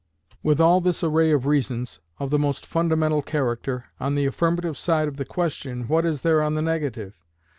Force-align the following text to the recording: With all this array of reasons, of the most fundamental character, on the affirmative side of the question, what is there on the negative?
With 0.41 0.59
all 0.59 0.81
this 0.81 1.03
array 1.03 1.31
of 1.31 1.45
reasons, 1.45 1.99
of 2.17 2.31
the 2.31 2.39
most 2.39 2.65
fundamental 2.65 3.21
character, 3.21 3.85
on 3.99 4.15
the 4.15 4.25
affirmative 4.25 4.75
side 4.75 5.07
of 5.07 5.17
the 5.17 5.25
question, 5.25 5.83
what 5.87 6.07
is 6.07 6.21
there 6.21 6.41
on 6.41 6.55
the 6.55 6.63
negative? 6.63 7.21